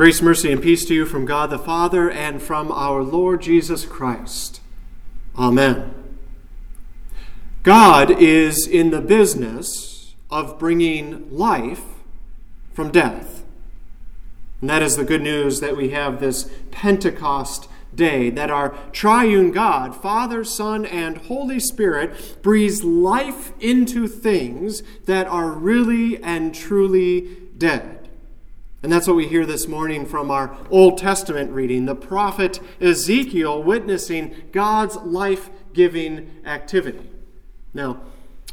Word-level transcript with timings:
Grace, 0.00 0.22
mercy, 0.22 0.50
and 0.50 0.62
peace 0.62 0.86
to 0.86 0.94
you 0.94 1.04
from 1.04 1.26
God 1.26 1.50
the 1.50 1.58
Father 1.58 2.10
and 2.10 2.40
from 2.40 2.72
our 2.72 3.02
Lord 3.02 3.42
Jesus 3.42 3.84
Christ. 3.84 4.62
Amen. 5.36 5.92
God 7.64 8.10
is 8.10 8.66
in 8.66 8.92
the 8.92 9.02
business 9.02 10.14
of 10.30 10.58
bringing 10.58 11.30
life 11.30 11.84
from 12.72 12.90
death. 12.90 13.44
And 14.62 14.70
that 14.70 14.80
is 14.80 14.96
the 14.96 15.04
good 15.04 15.20
news 15.20 15.60
that 15.60 15.76
we 15.76 15.90
have 15.90 16.18
this 16.18 16.50
Pentecost 16.70 17.68
day 17.94 18.30
that 18.30 18.50
our 18.50 18.70
triune 18.92 19.50
God, 19.50 19.94
Father, 19.94 20.44
Son, 20.44 20.86
and 20.86 21.18
Holy 21.18 21.60
Spirit, 21.60 22.40
breathes 22.40 22.82
life 22.82 23.52
into 23.60 24.08
things 24.08 24.82
that 25.04 25.26
are 25.26 25.50
really 25.50 26.16
and 26.22 26.54
truly 26.54 27.36
dead. 27.58 27.99
And 28.82 28.90
that's 28.90 29.06
what 29.06 29.16
we 29.16 29.28
hear 29.28 29.44
this 29.44 29.68
morning 29.68 30.06
from 30.06 30.30
our 30.30 30.56
Old 30.70 30.96
Testament 30.96 31.50
reading. 31.50 31.84
The 31.84 31.94
prophet 31.94 32.60
Ezekiel 32.80 33.62
witnessing 33.62 34.34
God's 34.52 34.96
life 34.96 35.50
giving 35.74 36.40
activity. 36.46 37.10
Now, 37.74 38.00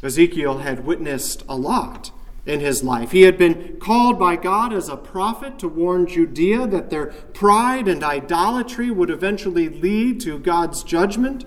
Ezekiel 0.02 0.58
had 0.58 0.84
witnessed 0.84 1.44
a 1.48 1.56
lot 1.56 2.10
in 2.44 2.60
his 2.60 2.84
life. 2.84 3.12
He 3.12 3.22
had 3.22 3.38
been 3.38 3.78
called 3.80 4.18
by 4.18 4.36
God 4.36 4.72
as 4.72 4.90
a 4.90 4.96
prophet 4.98 5.58
to 5.60 5.68
warn 5.68 6.06
Judea 6.06 6.66
that 6.66 6.90
their 6.90 7.06
pride 7.06 7.88
and 7.88 8.04
idolatry 8.04 8.90
would 8.90 9.10
eventually 9.10 9.70
lead 9.70 10.20
to 10.20 10.38
God's 10.38 10.82
judgment. 10.82 11.46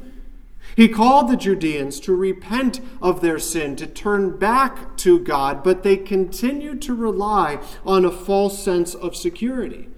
He 0.76 0.88
called 0.88 1.30
the 1.30 1.38
Judeans 1.38 2.00
to 2.02 2.16
repent 2.16 2.80
of 3.02 3.22
their 3.22 3.40
sin, 3.40 3.76
to 3.78 3.88
turn 3.88 4.38
back 4.38 4.98
to 4.98 5.20
God, 5.20 5.64
but 5.64 5.84
they 5.84 5.98
continued 5.98 6.82
to 6.84 6.94
rely 6.94 7.60
on 7.86 8.06
a 8.06 8.12
false 8.12 8.64
sense 8.64 8.96
of 8.96 9.16
security. 9.16 9.90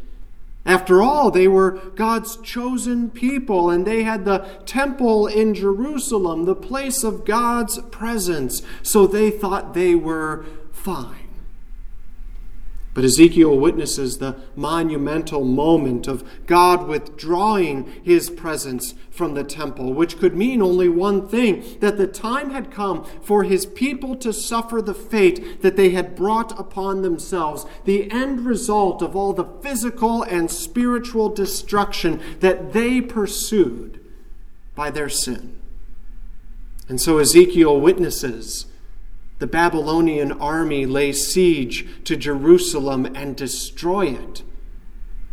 After 0.65 1.01
all, 1.01 1.29
they 1.29 1.47
were 1.47 1.71
God's 1.95 2.37
chosen 2.37 3.09
people, 3.09 3.69
and 3.69 3.85
they 3.85 4.03
had 4.03 4.23
the 4.23 4.47
temple 4.65 5.27
in 5.27 5.53
Jerusalem, 5.53 6.45
the 6.45 6.55
place 6.55 7.03
of 7.03 7.25
God's 7.25 7.79
presence, 7.91 8.61
so 8.81 9.05
they 9.05 9.29
thought 9.29 9.73
they 9.73 9.93
were 9.93 10.45
fine. 10.71 11.22
But 12.93 13.03
Ezekiel 13.03 13.57
witnesses 13.57 14.17
the 14.17 14.35
monumental 14.55 15.43
moment 15.43 16.07
of 16.07 16.23
God 16.45 16.87
withdrawing 16.87 17.91
his 18.03 18.29
presence 18.29 18.93
from 19.09 19.33
the 19.33 19.43
temple, 19.43 19.93
which 19.93 20.19
could 20.19 20.35
mean 20.35 20.61
only 20.61 20.87
one 20.87 21.27
thing 21.27 21.63
that 21.79 21.97
the 21.97 22.05
time 22.05 22.51
had 22.51 22.69
come 22.69 23.03
for 23.23 23.43
his 23.43 23.65
people 23.65 24.15
to 24.17 24.31
suffer 24.31 24.79
the 24.79 24.93
fate 24.93 25.61
that 25.63 25.75
they 25.75 25.89
had 25.89 26.15
brought 26.15 26.57
upon 26.59 27.01
themselves, 27.01 27.65
the 27.85 28.11
end 28.11 28.45
result 28.45 29.01
of 29.01 29.15
all 29.15 29.33
the 29.33 29.49
physical 29.61 30.21
and 30.21 30.51
spiritual 30.51 31.29
destruction 31.29 32.21
that 32.41 32.73
they 32.73 33.01
pursued 33.01 33.99
by 34.75 34.91
their 34.91 35.09
sin. 35.09 35.59
And 36.87 37.01
so 37.01 37.17
Ezekiel 37.17 37.79
witnesses 37.79 38.67
the 39.43 39.47
Babylonian 39.47 40.31
army 40.31 40.85
lay 40.85 41.11
siege 41.11 41.85
to 42.05 42.15
Jerusalem 42.15 43.05
and 43.13 43.35
destroy 43.35 44.05
it, 44.05 44.41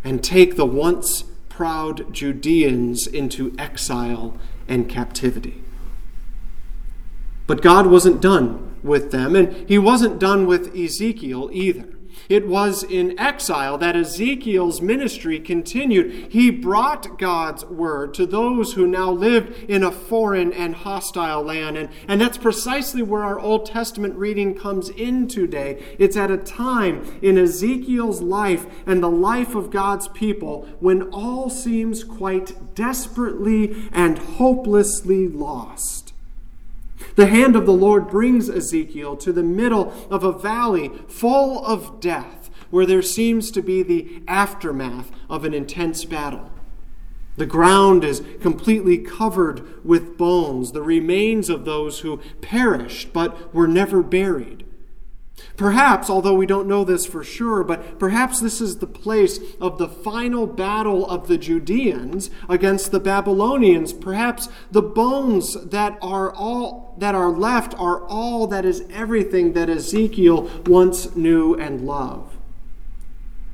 and 0.03 0.21
take 0.21 0.57
the 0.57 0.65
once 0.65 1.23
proud 1.47 2.13
Judeans 2.13 3.07
into 3.07 3.55
exile 3.57 4.37
and 4.67 4.89
captivity. 4.89 5.63
But 7.47 7.61
God 7.61 7.87
wasn't 7.87 8.21
done 8.21 8.75
with 8.83 9.11
them, 9.11 9.33
and 9.33 9.69
He 9.69 9.77
wasn't 9.77 10.19
done 10.19 10.45
with 10.45 10.75
Ezekiel 10.75 11.49
either. 11.53 11.87
It 12.31 12.47
was 12.47 12.83
in 12.83 13.19
exile 13.19 13.77
that 13.79 13.97
Ezekiel's 13.97 14.81
ministry 14.81 15.37
continued. 15.37 16.31
He 16.31 16.49
brought 16.49 17.19
God's 17.19 17.65
word 17.65 18.13
to 18.13 18.25
those 18.25 18.71
who 18.71 18.87
now 18.87 19.11
lived 19.11 19.69
in 19.69 19.83
a 19.83 19.91
foreign 19.91 20.53
and 20.53 20.73
hostile 20.73 21.43
land. 21.43 21.75
And, 21.75 21.89
and 22.07 22.21
that's 22.21 22.37
precisely 22.37 23.01
where 23.01 23.25
our 23.25 23.37
Old 23.37 23.65
Testament 23.65 24.15
reading 24.15 24.55
comes 24.55 24.87
in 24.87 25.27
today. 25.27 25.83
It's 25.99 26.15
at 26.15 26.31
a 26.31 26.37
time 26.37 27.19
in 27.21 27.37
Ezekiel's 27.37 28.21
life 28.21 28.65
and 28.85 29.03
the 29.03 29.11
life 29.11 29.53
of 29.53 29.69
God's 29.69 30.07
people 30.07 30.69
when 30.79 31.09
all 31.09 31.49
seems 31.49 32.01
quite 32.05 32.73
desperately 32.75 33.75
and 33.91 34.17
hopelessly 34.17 35.27
lost. 35.27 36.10
The 37.15 37.27
hand 37.27 37.55
of 37.55 37.65
the 37.65 37.73
Lord 37.73 38.09
brings 38.09 38.49
Ezekiel 38.49 39.17
to 39.17 39.31
the 39.31 39.43
middle 39.43 39.93
of 40.09 40.23
a 40.23 40.31
valley 40.31 40.89
full 41.07 41.65
of 41.65 41.99
death, 41.99 42.49
where 42.69 42.85
there 42.85 43.01
seems 43.01 43.51
to 43.51 43.61
be 43.61 43.83
the 43.83 44.23
aftermath 44.27 45.11
of 45.29 45.43
an 45.45 45.53
intense 45.53 46.05
battle. 46.05 46.51
The 47.37 47.45
ground 47.45 48.03
is 48.03 48.21
completely 48.41 48.97
covered 48.97 49.85
with 49.85 50.17
bones, 50.17 50.73
the 50.73 50.81
remains 50.81 51.49
of 51.49 51.65
those 51.65 51.99
who 51.99 52.19
perished 52.41 53.13
but 53.13 53.53
were 53.53 53.67
never 53.67 54.03
buried. 54.03 54.65
Perhaps, 55.57 56.09
although 56.09 56.33
we 56.33 56.45
don't 56.45 56.67
know 56.67 56.83
this 56.83 57.05
for 57.05 57.23
sure, 57.23 57.63
but 57.63 57.99
perhaps 57.99 58.39
this 58.39 58.61
is 58.61 58.77
the 58.77 58.87
place 58.87 59.39
of 59.59 59.77
the 59.77 59.87
final 59.87 60.47
battle 60.47 61.05
of 61.07 61.27
the 61.27 61.37
Judeans 61.37 62.29
against 62.49 62.91
the 62.91 62.99
Babylonians. 62.99 63.93
Perhaps 63.93 64.49
the 64.71 64.81
bones 64.81 65.53
that 65.65 65.97
are 66.01 66.33
all 66.33 66.95
that 66.97 67.15
are 67.15 67.29
left 67.29 67.73
are 67.75 68.05
all 68.07 68.47
that 68.47 68.65
is 68.65 68.83
everything 68.91 69.53
that 69.53 69.69
Ezekiel 69.69 70.49
once 70.65 71.15
knew 71.15 71.55
and 71.55 71.81
loved. 71.81 72.35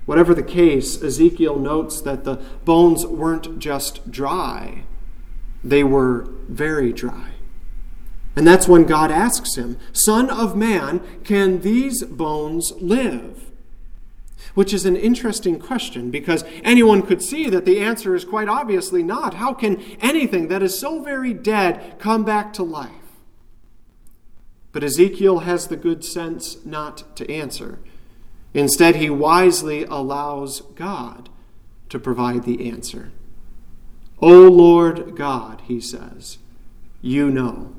Whatever 0.06 0.34
the 0.34 0.44
case, 0.44 1.02
Ezekiel 1.04 1.60
notes 1.60 2.00
that 2.02 2.24
the 2.24 2.38
bones 2.64 3.06
weren't 3.06 3.60
just 3.60 4.10
dry, 4.10 4.84
they 5.64 5.84
were 5.84 6.30
very 6.48 6.94
dry. 6.94 7.32
And 8.38 8.46
that's 8.46 8.68
when 8.68 8.84
God 8.84 9.10
asks 9.10 9.56
him, 9.56 9.80
Son 9.94 10.30
of 10.30 10.56
man, 10.56 11.02
can 11.24 11.62
these 11.62 12.04
bones 12.04 12.72
live? 12.80 13.50
Which 14.54 14.76
is 14.76 14.86
an 14.86 14.96
interesting 14.96 15.58
question 15.60 16.12
because 16.12 16.44
anyone 16.64 17.02
could 17.02 17.24
see 17.24 17.50
that 17.50 17.66
the 17.66 17.80
answer 17.80 18.14
is 18.14 18.24
quite 18.24 18.48
obviously 18.48 19.02
not. 19.02 19.34
How 19.34 19.56
can 19.56 19.82
anything 20.02 20.50
that 20.50 20.62
is 20.62 20.80
so 20.80 21.02
very 21.02 21.34
dead 21.34 21.96
come 21.98 22.24
back 22.24 22.54
to 22.54 22.64
life? 22.64 22.92
But 24.72 24.84
Ezekiel 24.84 25.40
has 25.40 25.68
the 25.68 25.76
good 25.76 26.06
sense 26.06 26.64
not 26.64 27.16
to 27.16 27.32
answer. 27.32 27.80
Instead, 28.54 28.98
he 28.98 29.10
wisely 29.10 29.84
allows 29.86 30.62
God 30.76 31.30
to 31.90 31.98
provide 31.98 32.44
the 32.44 32.70
answer. 32.70 33.12
O 34.20 34.48
Lord 34.48 35.16
God, 35.16 35.62
he 35.66 35.82
says, 35.82 36.38
you 37.02 37.32
know. 37.32 37.74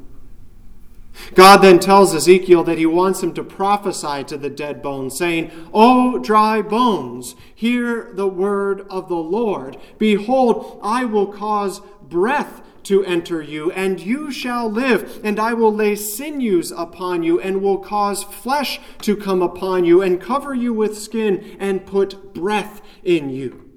God 1.34 1.58
then 1.58 1.78
tells 1.78 2.14
Ezekiel 2.14 2.64
that 2.64 2.78
he 2.78 2.86
wants 2.86 3.22
him 3.22 3.34
to 3.34 3.44
prophesy 3.44 4.24
to 4.24 4.36
the 4.36 4.50
dead 4.50 4.82
bones, 4.82 5.16
saying, 5.16 5.50
O 5.72 6.18
dry 6.18 6.62
bones, 6.62 7.34
hear 7.54 8.10
the 8.12 8.28
word 8.28 8.86
of 8.88 9.08
the 9.08 9.16
Lord. 9.16 9.76
Behold, 9.98 10.80
I 10.82 11.04
will 11.04 11.26
cause 11.26 11.80
breath 12.02 12.62
to 12.84 13.04
enter 13.04 13.42
you, 13.42 13.70
and 13.72 14.00
you 14.00 14.30
shall 14.30 14.70
live, 14.70 15.20
and 15.22 15.38
I 15.38 15.52
will 15.52 15.74
lay 15.74 15.94
sinews 15.94 16.72
upon 16.72 17.22
you, 17.22 17.38
and 17.38 17.60
will 17.60 17.78
cause 17.78 18.24
flesh 18.24 18.80
to 19.02 19.14
come 19.14 19.42
upon 19.42 19.84
you, 19.84 20.00
and 20.00 20.20
cover 20.20 20.54
you 20.54 20.72
with 20.72 20.96
skin, 20.96 21.56
and 21.60 21.84
put 21.84 22.32
breath 22.32 22.80
in 23.04 23.28
you. 23.28 23.70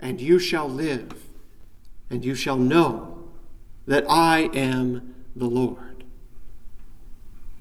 And 0.00 0.20
you 0.20 0.38
shall 0.38 0.68
live, 0.68 1.28
and 2.08 2.24
you 2.24 2.34
shall 2.34 2.56
know 2.56 3.28
that 3.86 4.04
I 4.08 4.50
am 4.54 5.14
the 5.36 5.46
Lord. 5.46 5.89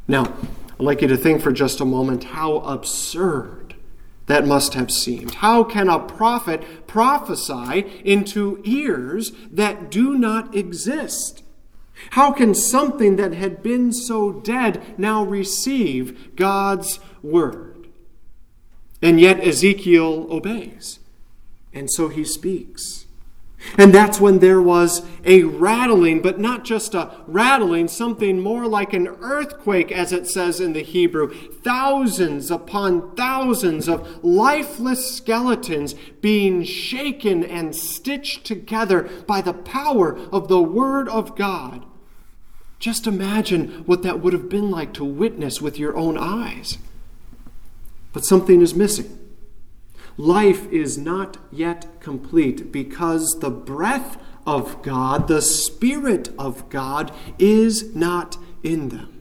Now, 0.10 0.34
I'd 0.72 0.80
like 0.80 1.04
you 1.04 1.08
to 1.08 1.16
think 1.16 1.40
for 1.42 1.52
just 1.52 1.80
a 1.80 1.86
moment 1.86 2.24
how 2.24 2.58
absurd 2.62 3.76
that 4.26 4.46
must 4.46 4.74
have 4.74 4.90
seemed. 4.90 5.36
How 5.36 5.64
can 5.64 5.88
a 5.88 6.00
prophet 6.00 6.88
prophesy 6.88 7.86
into 8.04 8.60
ears 8.66 9.32
that 9.52 9.92
do 9.92 10.18
not 10.18 10.56
exist? 10.56 11.44
How 12.12 12.32
can 12.32 12.56
something 12.56 13.18
that 13.18 13.34
had 13.34 13.62
been 13.62 13.94
so 13.94 14.32
dead 14.32 14.82
now 14.98 15.24
receive 15.24 16.36
God's 16.36 17.00
word? 17.22 17.88
And 19.04 19.22
yet 19.22 19.40
Ezekiel 19.46 20.26
obeys, 20.32 21.00
and 21.72 21.90
so 21.92 22.08
he 22.08 22.26
speaks. 22.26 22.99
And 23.78 23.94
that's 23.94 24.20
when 24.20 24.40
there 24.40 24.62
was 24.62 25.06
a 25.26 25.44
rattling, 25.44 26.22
but 26.22 26.40
not 26.40 26.64
just 26.64 26.96
a 26.96 27.12
rattling, 27.28 27.88
something 27.88 28.40
more 28.40 28.68
like 28.68 28.94
an 28.94 29.08
earthquake, 29.08 29.92
as 29.92 30.14
it 30.14 30.28
says 30.28 30.60
in 30.60 30.74
the 30.74 30.82
Hebrew. 30.82 31.34
Thousands 31.62 32.50
upon 32.50 33.16
thousands 33.16 33.90
of 33.90 34.24
lifeless 34.24 35.16
skeletons 35.16 35.94
being 36.22 36.64
shaken 36.64 37.44
and 37.44 37.76
stitched 37.76 38.46
together 38.46 39.04
by 39.28 39.42
the 39.42 39.54
power 39.54 40.18
of 40.32 40.48
the 40.48 40.62
Word 40.62 41.10
of 41.10 41.36
God. 41.36 41.86
Just 42.80 43.08
imagine 43.08 43.84
what 43.86 44.04
that 44.04 44.22
would 44.22 44.32
have 44.32 44.50
been 44.50 44.72
like 44.72 44.94
to 44.94 45.04
witness 45.04 45.62
with 45.62 45.78
your 45.78 45.98
own 45.98 46.18
eyes. 46.18 46.78
But 48.14 48.26
something 48.26 48.62
is 48.62 48.74
missing. 48.74 49.20
Life 50.20 50.70
is 50.70 50.98
not 50.98 51.38
yet 51.50 51.88
complete 52.02 52.74
because 52.74 53.40
the 53.40 53.50
breath 53.50 54.18
of 54.46 54.82
God, 54.82 55.30
the 55.30 55.42
Spirit 55.42 56.30
of 56.38 56.70
God, 56.70 57.14
is 57.40 57.96
not 57.96 58.38
in 58.62 58.90
them. 58.90 59.16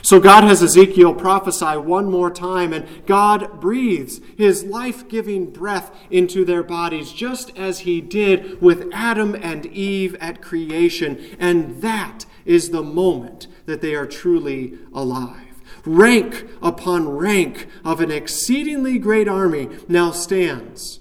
So 0.00 0.18
God 0.18 0.44
has 0.44 0.62
Ezekiel 0.62 1.12
prophesy 1.12 1.76
one 1.76 2.10
more 2.10 2.30
time, 2.30 2.72
and 2.72 2.86
God 3.04 3.60
breathes 3.60 4.22
his 4.38 4.64
life 4.64 5.06
giving 5.08 5.50
breath 5.50 5.94
into 6.10 6.46
their 6.46 6.62
bodies, 6.62 7.12
just 7.12 7.54
as 7.58 7.80
he 7.80 8.00
did 8.00 8.62
with 8.62 8.88
Adam 8.94 9.34
and 9.34 9.66
Eve 9.66 10.14
at 10.14 10.40
creation. 10.40 11.36
And 11.38 11.82
that 11.82 12.24
is 12.46 12.70
the 12.70 12.82
moment 12.82 13.46
that 13.66 13.82
they 13.82 13.94
are 13.94 14.06
truly 14.06 14.78
alive. 14.94 15.51
Rank 15.84 16.48
upon 16.62 17.08
rank 17.08 17.66
of 17.84 18.00
an 18.00 18.10
exceedingly 18.10 18.98
great 18.98 19.28
army 19.28 19.68
now 19.88 20.10
stands 20.10 21.00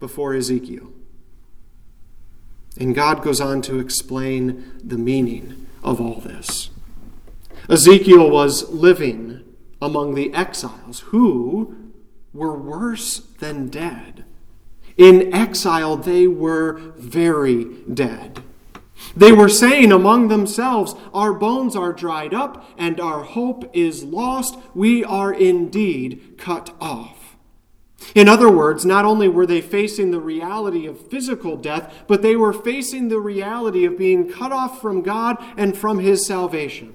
before 0.00 0.34
Ezekiel. 0.34 0.92
And 2.78 2.94
God 2.94 3.22
goes 3.22 3.40
on 3.40 3.62
to 3.62 3.78
explain 3.78 4.80
the 4.82 4.98
meaning 4.98 5.66
of 5.84 6.00
all 6.00 6.20
this. 6.20 6.70
Ezekiel 7.68 8.30
was 8.30 8.70
living 8.70 9.44
among 9.80 10.14
the 10.14 10.32
exiles 10.32 11.00
who 11.00 11.92
were 12.32 12.56
worse 12.56 13.18
than 13.18 13.68
dead. 13.68 14.24
In 14.96 15.32
exile, 15.34 15.96
they 15.96 16.26
were 16.26 16.78
very 16.96 17.64
dead. 17.92 18.42
They 19.16 19.32
were 19.32 19.48
saying 19.48 19.92
among 19.92 20.28
themselves, 20.28 20.94
Our 21.12 21.32
bones 21.32 21.76
are 21.76 21.92
dried 21.92 22.34
up, 22.34 22.64
and 22.78 23.00
our 23.00 23.22
hope 23.22 23.70
is 23.72 24.04
lost. 24.04 24.58
We 24.74 25.04
are 25.04 25.32
indeed 25.32 26.34
cut 26.38 26.74
off. 26.80 27.36
In 28.14 28.28
other 28.28 28.50
words, 28.50 28.84
not 28.84 29.04
only 29.04 29.28
were 29.28 29.46
they 29.46 29.60
facing 29.60 30.10
the 30.10 30.20
reality 30.20 30.86
of 30.86 31.08
physical 31.08 31.56
death, 31.56 32.04
but 32.06 32.22
they 32.22 32.36
were 32.36 32.52
facing 32.52 33.08
the 33.08 33.20
reality 33.20 33.84
of 33.84 33.98
being 33.98 34.30
cut 34.30 34.52
off 34.52 34.80
from 34.80 35.02
God 35.02 35.36
and 35.56 35.76
from 35.76 36.00
His 36.00 36.26
salvation. 36.26 36.94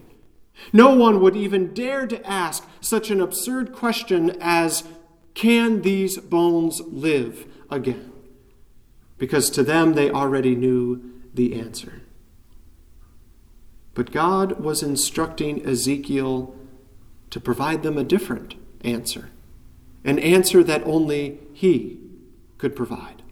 No 0.74 0.94
one 0.94 1.22
would 1.22 1.36
even 1.36 1.74
dare 1.74 2.08
to 2.08 2.26
ask 2.28 2.68
such 2.82 3.10
an 3.10 3.22
absurd 3.22 3.74
question 3.74 4.38
as 4.42 4.84
Can 5.34 5.82
these 5.82 6.18
bones 6.18 6.82
live 6.82 7.46
again? 7.70 8.12
Because 9.18 9.50
to 9.52 9.64
them 9.64 9.94
they 9.94 10.10
already 10.10 10.56
knew 10.56 11.17
the 11.38 11.58
answer. 11.58 12.02
But 13.94 14.12
God 14.12 14.60
was 14.60 14.84
instructing 14.84 15.66
Ezekiel 15.66 16.54
to 17.30 17.40
provide 17.40 17.84
them 17.84 17.98
a 17.98 18.04
different 18.04 18.56
answer, 18.84 19.30
an 20.04 20.20
answer 20.20 20.64
that 20.64 20.84
only 20.84 21.40
he 21.54 22.00
could 22.58 22.76
provide. 22.76 23.24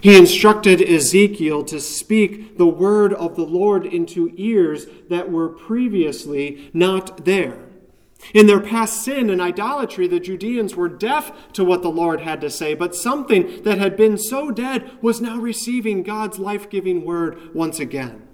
He 0.00 0.16
instructed 0.16 0.82
Ezekiel 0.82 1.64
to 1.64 1.80
speak 1.80 2.58
the 2.58 2.66
word 2.66 3.14
of 3.14 3.36
the 3.36 3.46
Lord 3.46 3.86
into 3.86 4.32
ears 4.36 4.86
that 5.08 5.30
were 5.30 5.48
previously 5.48 6.70
not 6.74 7.24
there. 7.24 7.67
In 8.34 8.46
their 8.46 8.60
past 8.60 9.02
sin 9.02 9.30
and 9.30 9.40
idolatry, 9.40 10.06
the 10.06 10.20
Judeans 10.20 10.74
were 10.74 10.88
deaf 10.88 11.32
to 11.52 11.64
what 11.64 11.82
the 11.82 11.90
Lord 11.90 12.20
had 12.20 12.40
to 12.42 12.50
say, 12.50 12.74
but 12.74 12.94
something 12.94 13.62
that 13.62 13.78
had 13.78 13.96
been 13.96 14.18
so 14.18 14.50
dead 14.50 14.90
was 15.00 15.20
now 15.20 15.38
receiving 15.38 16.02
God's 16.02 16.38
life 16.38 16.68
giving 16.68 17.04
word 17.04 17.54
once 17.54 17.80
again. 17.80 18.28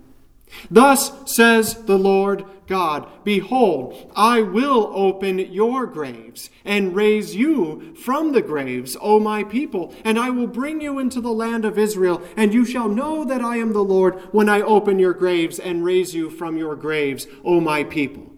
Thus 0.70 1.12
says 1.26 1.84
the 1.84 1.98
Lord 1.98 2.44
God 2.66 3.08
Behold, 3.24 4.12
I 4.16 4.42
will 4.42 4.90
open 4.94 5.38
your 5.38 5.86
graves 5.86 6.50
and 6.64 6.94
raise 6.94 7.34
you 7.34 7.94
from 7.94 8.32
the 8.32 8.42
graves, 8.42 8.96
O 9.00 9.20
my 9.20 9.44
people, 9.44 9.94
and 10.04 10.18
I 10.18 10.30
will 10.30 10.46
bring 10.46 10.80
you 10.80 10.98
into 10.98 11.20
the 11.20 11.32
land 11.32 11.64
of 11.64 11.78
Israel, 11.78 12.22
and 12.36 12.54
you 12.54 12.64
shall 12.64 12.88
know 12.88 13.24
that 13.24 13.42
I 13.42 13.56
am 13.56 13.72
the 13.72 13.84
Lord 13.84 14.14
when 14.32 14.48
I 14.48 14.60
open 14.60 14.98
your 14.98 15.14
graves 15.14 15.58
and 15.58 15.84
raise 15.84 16.14
you 16.14 16.30
from 16.30 16.56
your 16.56 16.76
graves, 16.76 17.26
O 17.44 17.60
my 17.60 17.84
people. 17.84 18.33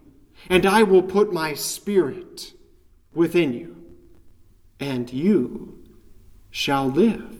And 0.49 0.65
I 0.65 0.83
will 0.83 1.03
put 1.03 1.33
my 1.33 1.53
spirit 1.53 2.53
within 3.13 3.53
you, 3.53 3.75
and 4.79 5.11
you 5.11 5.83
shall 6.51 6.87
live. 6.87 7.36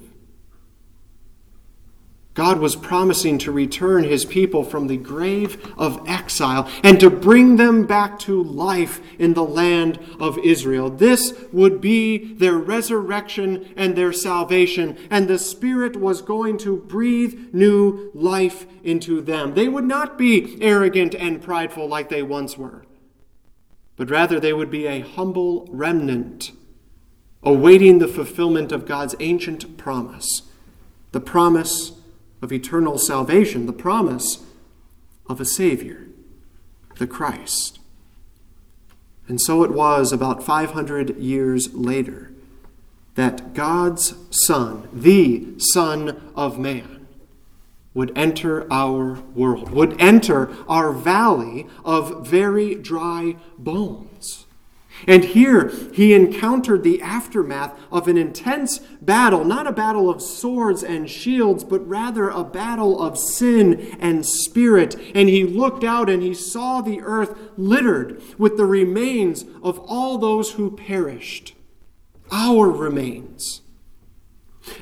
God 2.37 2.59
was 2.59 2.75
promising 2.75 3.39
to 3.39 3.51
return 3.51 4.03
his 4.03 4.23
people 4.23 4.63
from 4.63 4.85
the 4.85 4.95
grave 4.95 5.73
of 5.75 6.07
exile 6.07 6.69
and 6.83 6.99
to 6.99 7.09
bring 7.09 7.55
them 7.55 7.87
back 7.87 8.19
to 8.19 8.43
life 8.43 9.01
in 9.17 9.33
the 9.33 9.43
land 9.43 9.97
of 10.19 10.37
Israel. 10.37 10.91
This 10.91 11.33
would 11.51 11.81
be 11.81 12.35
their 12.35 12.59
resurrection 12.59 13.73
and 13.75 13.95
their 13.95 14.13
salvation, 14.13 14.99
and 15.09 15.27
the 15.27 15.39
Spirit 15.39 15.95
was 15.95 16.21
going 16.21 16.59
to 16.59 16.77
breathe 16.77 17.53
new 17.53 18.11
life 18.13 18.67
into 18.83 19.19
them. 19.19 19.55
They 19.55 19.67
would 19.67 19.85
not 19.85 20.15
be 20.15 20.61
arrogant 20.61 21.15
and 21.15 21.41
prideful 21.41 21.87
like 21.87 22.09
they 22.09 22.21
once 22.21 22.55
were, 22.55 22.85
but 23.95 24.11
rather 24.11 24.39
they 24.39 24.53
would 24.53 24.69
be 24.69 24.85
a 24.85 24.99
humble 24.99 25.67
remnant 25.71 26.51
awaiting 27.41 27.97
the 27.97 28.07
fulfillment 28.07 28.71
of 28.71 28.85
God's 28.85 29.15
ancient 29.19 29.75
promise, 29.75 30.43
the 31.13 31.19
promise 31.19 31.96
of 32.41 32.51
eternal 32.51 32.97
salvation, 32.97 33.65
the 33.65 33.73
promise 33.73 34.43
of 35.27 35.41
a 35.41 35.45
Savior, 35.45 36.07
the 36.97 37.07
Christ. 37.07 37.79
And 39.27 39.41
so 39.41 39.63
it 39.63 39.71
was 39.71 40.11
about 40.11 40.43
500 40.43 41.17
years 41.17 41.73
later 41.73 42.31
that 43.15 43.53
God's 43.53 44.15
Son, 44.29 44.87
the 44.93 45.45
Son 45.57 46.31
of 46.35 46.57
Man, 46.59 47.07
would 47.93 48.15
enter 48.15 48.71
our 48.71 49.15
world, 49.33 49.71
would 49.71 49.99
enter 49.99 50.55
our 50.69 50.91
valley 50.91 51.67
of 51.83 52.27
very 52.27 52.75
dry 52.75 53.35
bones. 53.57 54.46
And 55.05 55.23
here 55.23 55.69
he 55.93 56.13
encountered 56.13 56.83
the 56.83 57.01
aftermath 57.01 57.77
of 57.91 58.07
an 58.07 58.17
intense 58.17 58.79
battle, 59.01 59.43
not 59.43 59.67
a 59.67 59.71
battle 59.71 60.09
of 60.09 60.21
swords 60.21 60.83
and 60.83 61.09
shields, 61.09 61.63
but 61.63 61.87
rather 61.87 62.29
a 62.29 62.43
battle 62.43 63.01
of 63.01 63.17
sin 63.17 63.95
and 63.99 64.25
spirit. 64.25 64.95
And 65.13 65.29
he 65.29 65.43
looked 65.43 65.83
out 65.83 66.09
and 66.09 66.23
he 66.23 66.33
saw 66.33 66.81
the 66.81 67.01
earth 67.01 67.37
littered 67.57 68.21
with 68.37 68.57
the 68.57 68.65
remains 68.65 69.45
of 69.61 69.79
all 69.79 70.17
those 70.17 70.53
who 70.53 70.75
perished. 70.75 71.53
Our 72.31 72.69
remains. 72.69 73.61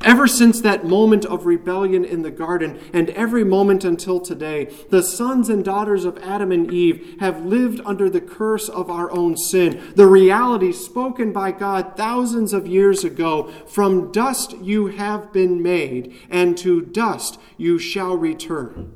Ever 0.04 0.28
since 0.28 0.62
that 0.62 0.86
moment 0.86 1.26
of 1.26 1.46
rebellion 1.46 2.06
in 2.06 2.22
the 2.22 2.32
garden, 2.32 2.80
and 2.94 3.10
every 3.12 3.44
moment 3.44 3.84
until 3.84 4.20
today, 4.20 4.66
the 4.90 5.02
sons 5.02 5.50
and 5.50 5.64
daughters 5.64 6.06
of 6.06 6.18
Adam 6.20 6.52
and 6.52 6.72
Eve 6.72 7.18
have 7.20 7.46
lived 7.46 7.82
under 7.86 8.10
the 8.10 8.22
curse 8.22 8.70
of 8.70 8.90
our 8.90 9.12
own 9.12 9.36
sin. 9.36 9.94
The 9.96 10.08
reality 10.08 10.72
spoken 10.72 11.32
by 11.32 11.52
God 11.52 11.98
thousands 11.98 12.54
of 12.54 12.68
years 12.68 13.04
ago 13.04 13.52
from 13.68 14.12
dust 14.12 14.58
you 14.58 14.88
have 14.88 15.34
been 15.34 15.62
made, 15.62 16.16
and 16.30 16.58
to 16.60 16.82
dust 16.82 17.40
you 17.58 17.80
shall 17.80 18.16
return. 18.16 18.92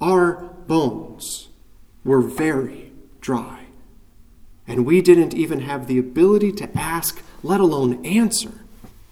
Our 0.00 0.54
bones 0.66 1.48
were 2.04 2.20
very 2.20 2.92
dry, 3.20 3.66
and 4.66 4.84
we 4.84 5.00
didn't 5.00 5.34
even 5.34 5.60
have 5.60 5.86
the 5.86 5.98
ability 5.98 6.52
to 6.52 6.78
ask, 6.78 7.22
let 7.42 7.60
alone 7.60 8.04
answer 8.04 8.63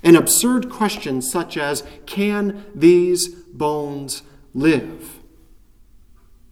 an 0.03 0.17
absurd 0.17 0.69
question 0.69 1.23
such 1.23 1.57
as 1.57 1.85
Can 2.07 2.65
these 2.75 3.29
bones 3.53 4.23
live? 4.55 5.21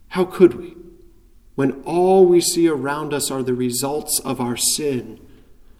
How 0.09 0.25
could 0.25 0.55
we, 0.55 0.77
when 1.55 1.83
all 1.83 2.27
we 2.27 2.41
see 2.41 2.69
around 2.69 3.13
us 3.13 3.31
are 3.31 3.43
the 3.43 3.55
results 3.55 4.21
of 4.25 4.41
our 4.41 4.57
sin? 4.57 5.21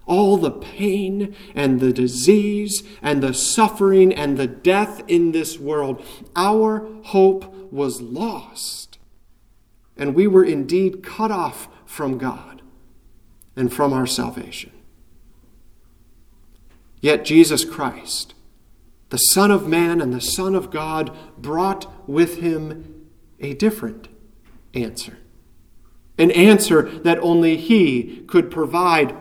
All 0.07 0.37
the 0.37 0.51
pain 0.51 1.35
and 1.55 1.79
the 1.79 1.93
disease 1.93 2.83
and 3.01 3.23
the 3.23 3.35
suffering 3.35 4.13
and 4.13 4.37
the 4.37 4.47
death 4.47 5.03
in 5.07 5.33
this 5.33 5.59
world, 5.59 6.05
our 6.35 6.89
hope 7.05 7.73
was 7.73 8.01
lost. 8.01 8.99
And 9.97 10.15
we 10.15 10.27
were 10.27 10.45
indeed 10.45 11.03
cut 11.03 11.31
off 11.31 11.69
from 11.85 12.19
God 12.19 12.63
and 13.55 13.73
from 13.73 13.93
our 13.93 14.07
salvation. 14.07 14.73
Yet 17.01 17.25
Jesus 17.25 17.65
Christ, 17.65 18.35
the 19.09 19.17
Son 19.17 19.51
of 19.51 19.67
Man 19.67 20.01
and 20.01 20.13
the 20.13 20.21
Son 20.21 20.55
of 20.55 20.71
God, 20.71 21.17
brought 21.39 22.09
with 22.09 22.39
him 22.39 23.09
a 23.41 23.55
different 23.55 24.09
answer. 24.75 25.19
An 26.19 26.31
answer 26.31 26.83
that 27.01 27.19
only 27.19 27.57
he 27.57 28.23
could 28.27 28.51
provide 28.51 29.17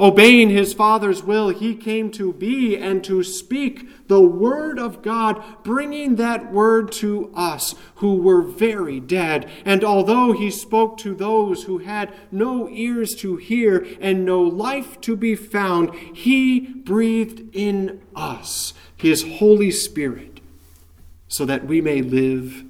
Obeying 0.00 0.48
his 0.48 0.72
Father's 0.72 1.22
will, 1.22 1.50
he 1.50 1.74
came 1.74 2.10
to 2.12 2.32
be 2.32 2.76
and 2.76 3.04
to 3.04 3.22
speak 3.22 4.08
the 4.08 4.20
Word 4.20 4.78
of 4.78 5.02
God, 5.02 5.42
bringing 5.64 6.16
that 6.16 6.52
Word 6.52 6.92
to 6.92 7.30
us 7.34 7.74
who 7.96 8.16
were 8.16 8.42
very 8.42 9.00
dead. 9.00 9.50
And 9.64 9.84
although 9.84 10.32
he 10.32 10.50
spoke 10.50 10.96
to 10.98 11.14
those 11.14 11.64
who 11.64 11.78
had 11.78 12.12
no 12.30 12.68
ears 12.70 13.14
to 13.16 13.36
hear 13.36 13.86
and 14.00 14.24
no 14.24 14.40
life 14.42 15.00
to 15.02 15.16
be 15.16 15.34
found, 15.34 15.94
he 15.94 16.60
breathed 16.60 17.54
in 17.54 18.00
us 18.16 18.72
his 18.96 19.24
Holy 19.24 19.70
Spirit 19.70 20.40
so 21.28 21.44
that 21.44 21.66
we 21.66 21.80
may 21.80 22.02
live 22.02 22.64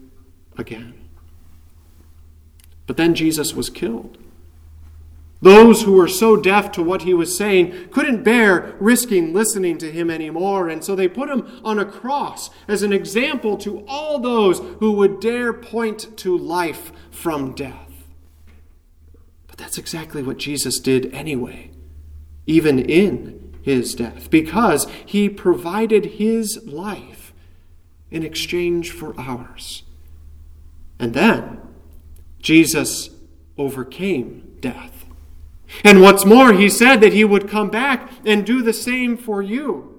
again. 0.57 0.95
But 2.87 2.97
then 2.97 3.15
Jesus 3.15 3.55
was 3.55 3.71
killed. 3.71 4.19
Those 5.43 5.83
who 5.83 5.95
were 5.95 6.09
so 6.09 6.37
deaf 6.37 6.71
to 6.73 6.83
what 6.85 7.03
he 7.03 7.13
was 7.13 7.37
saying 7.37 7.89
couldn't 7.91 8.23
bear 8.23 8.77
risking 8.79 9.35
listening 9.35 9.77
to 9.79 9.91
him 9.91 10.09
anymore, 10.09 10.69
and 10.69 10.85
so 10.85 10.95
they 10.95 11.09
put 11.09 11.29
him 11.29 11.61
on 11.65 11.81
a 11.81 11.85
cross 11.85 12.49
as 12.69 12.85
an 12.85 12.93
example 12.93 13.57
to 13.59 13.85
all 13.89 14.21
those 14.21 14.61
who 14.79 14.93
would 14.93 15.19
dare 15.19 15.53
point 15.53 16.17
to 16.19 16.39
life 16.39 16.93
from 17.11 17.55
death. 17.55 18.07
But 19.49 19.57
that's 19.57 19.79
exactly 19.79 20.23
what 20.23 20.39
Jesus 20.39 20.79
did 20.79 21.13
anyway, 21.13 21.73
even 22.47 22.79
in 22.79 23.59
his 23.63 23.97
death, 23.97 24.31
because 24.31 24.87
he 25.05 25.29
provided 25.29 26.05
his 26.05 26.61
life 26.65 27.35
in 28.13 28.23
exchange 28.23 28.93
for 28.93 29.19
ours. 29.19 29.83
And 31.01 31.15
then 31.15 31.61
Jesus 32.39 33.11
overcame 33.59 34.57
death. 34.61 35.05
And 35.85 36.01
what's 36.01 36.25
more, 36.25 36.53
he 36.53 36.69
said 36.69 37.01
that 37.01 37.13
he 37.13 37.25
would 37.25 37.49
come 37.49 37.71
back 37.71 38.11
and 38.25 38.47
do 38.47 38.63
the 38.63 38.73
same 38.73 39.17
for 39.17 39.43
you. 39.43 39.92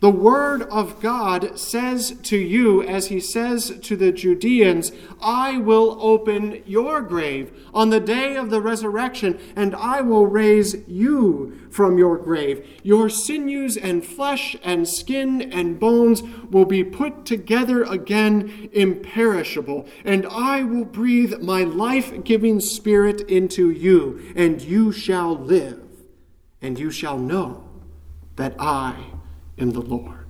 The 0.00 0.10
Word 0.10 0.60
of 0.64 1.00
God 1.00 1.58
says 1.58 2.16
to 2.24 2.36
you, 2.36 2.82
as 2.82 3.06
He 3.06 3.18
says 3.18 3.78
to 3.80 3.96
the 3.96 4.12
Judeans, 4.12 4.92
I 5.22 5.56
will 5.56 5.96
open 6.02 6.62
your 6.66 7.00
grave 7.00 7.50
on 7.72 7.88
the 7.88 7.98
day 7.98 8.36
of 8.36 8.50
the 8.50 8.60
resurrection, 8.60 9.40
and 9.56 9.74
I 9.74 10.02
will 10.02 10.26
raise 10.26 10.86
you 10.86 11.58
from 11.70 11.96
your 11.96 12.18
grave. 12.18 12.66
Your 12.82 13.08
sinews 13.08 13.78
and 13.78 14.04
flesh 14.04 14.54
and 14.62 14.86
skin 14.86 15.40
and 15.40 15.80
bones 15.80 16.22
will 16.50 16.66
be 16.66 16.84
put 16.84 17.24
together 17.24 17.82
again, 17.82 18.68
imperishable, 18.74 19.88
and 20.04 20.26
I 20.26 20.62
will 20.62 20.84
breathe 20.84 21.40
my 21.40 21.64
life 21.64 22.12
giving 22.22 22.60
Spirit 22.60 23.22
into 23.22 23.70
you, 23.70 24.30
and 24.36 24.60
you 24.60 24.92
shall 24.92 25.34
live, 25.34 25.80
and 26.60 26.78
you 26.78 26.90
shall 26.90 27.18
know 27.18 27.66
that 28.36 28.54
I 28.58 29.15
in 29.56 29.72
the 29.72 29.80
Lord. 29.80 30.26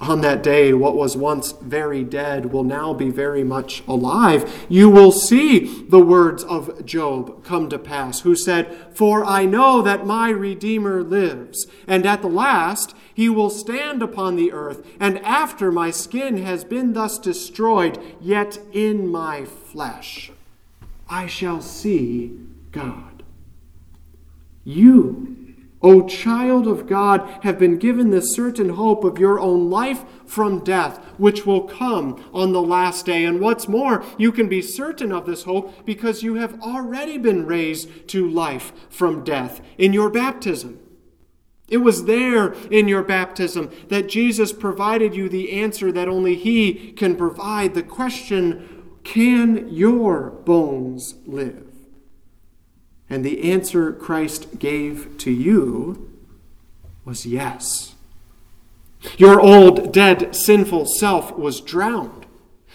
On 0.00 0.20
that 0.20 0.42
day, 0.42 0.74
what 0.74 0.96
was 0.96 1.16
once 1.16 1.52
very 1.52 2.02
dead 2.04 2.52
will 2.52 2.64
now 2.64 2.92
be 2.92 3.08
very 3.08 3.44
much 3.44 3.82
alive. 3.86 4.66
You 4.68 4.90
will 4.90 5.12
see 5.12 5.82
the 5.84 6.00
words 6.00 6.44
of 6.44 6.84
Job 6.84 7.42
come 7.44 7.70
to 7.70 7.78
pass, 7.78 8.20
who 8.20 8.36
said, 8.36 8.76
For 8.94 9.24
I 9.24 9.46
know 9.46 9.80
that 9.80 10.04
my 10.04 10.28
Redeemer 10.28 11.02
lives, 11.02 11.66
and 11.86 12.04
at 12.04 12.20
the 12.20 12.28
last 12.28 12.94
he 13.14 13.28
will 13.28 13.48
stand 13.48 14.02
upon 14.02 14.36
the 14.36 14.52
earth, 14.52 14.84
and 14.98 15.20
after 15.20 15.70
my 15.70 15.90
skin 15.90 16.36
has 16.38 16.64
been 16.64 16.92
thus 16.92 17.18
destroyed, 17.18 17.98
yet 18.20 18.58
in 18.72 19.08
my 19.08 19.44
flesh 19.44 20.32
I 21.08 21.26
shall 21.26 21.62
see 21.62 22.38
God. 22.72 23.22
You 24.64 25.33
O 25.84 26.08
child 26.08 26.66
of 26.66 26.86
God, 26.86 27.28
have 27.42 27.58
been 27.58 27.76
given 27.76 28.08
the 28.08 28.22
certain 28.22 28.70
hope 28.70 29.04
of 29.04 29.18
your 29.18 29.38
own 29.38 29.68
life 29.68 30.02
from 30.24 30.64
death, 30.64 30.96
which 31.18 31.44
will 31.44 31.64
come 31.64 32.24
on 32.32 32.54
the 32.54 32.62
last 32.62 33.04
day. 33.04 33.22
And 33.26 33.38
what's 33.38 33.68
more, 33.68 34.02
you 34.16 34.32
can 34.32 34.48
be 34.48 34.62
certain 34.62 35.12
of 35.12 35.26
this 35.26 35.42
hope 35.42 35.84
because 35.84 36.22
you 36.22 36.36
have 36.36 36.58
already 36.62 37.18
been 37.18 37.44
raised 37.44 38.08
to 38.08 38.26
life 38.26 38.72
from 38.88 39.24
death 39.24 39.60
in 39.76 39.92
your 39.92 40.08
baptism. 40.08 40.80
It 41.68 41.78
was 41.78 42.06
there 42.06 42.54
in 42.70 42.88
your 42.88 43.02
baptism 43.02 43.70
that 43.88 44.08
Jesus 44.08 44.54
provided 44.54 45.14
you 45.14 45.28
the 45.28 45.52
answer 45.52 45.92
that 45.92 46.08
only 46.08 46.34
He 46.34 46.92
can 46.92 47.14
provide 47.14 47.74
the 47.74 47.82
question 47.82 48.70
can 49.04 49.68
your 49.68 50.30
bones 50.30 51.16
live? 51.26 51.73
And 53.08 53.24
the 53.24 53.50
answer 53.50 53.92
Christ 53.92 54.58
gave 54.58 55.18
to 55.18 55.30
you 55.30 56.10
was 57.04 57.26
yes. 57.26 57.94
Your 59.18 59.40
old, 59.40 59.92
dead, 59.92 60.34
sinful 60.34 60.86
self 60.86 61.36
was 61.36 61.60
drowned. 61.60 62.23